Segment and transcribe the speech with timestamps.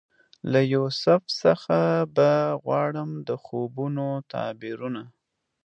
[0.51, 1.77] له یوسف څخه
[2.15, 2.31] به
[2.63, 5.03] غواړم د خوبونو تعبیرونه